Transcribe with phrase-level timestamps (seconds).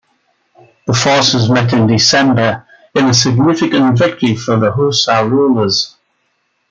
[0.87, 2.65] The forces met in December
[2.95, 5.95] in a significant victory for the Hausa rulers.